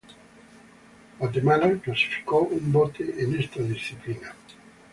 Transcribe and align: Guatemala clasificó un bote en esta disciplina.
Guatemala 1.19 1.77
clasificó 1.79 2.39
un 2.41 2.71
bote 2.71 3.23
en 3.23 3.35
esta 3.35 3.61
disciplina. 3.61 4.33